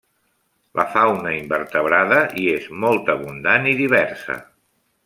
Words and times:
La 0.79 0.85
fauna 0.95 1.33
invertebrada 1.41 2.17
hi 2.41 2.47
és 2.55 2.67
molt 2.87 3.15
abundant 3.17 3.71
i 3.75 3.77
diversa. 3.85 4.43